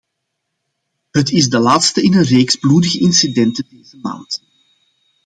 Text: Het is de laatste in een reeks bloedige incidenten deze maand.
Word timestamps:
Het 1.11 1.31
is 1.31 1.49
de 1.49 1.59
laatste 1.59 2.01
in 2.01 2.13
een 2.13 2.23
reeks 2.23 2.55
bloedige 2.55 2.99
incidenten 2.99 3.67
deze 3.69 3.97
maand. 3.97 4.43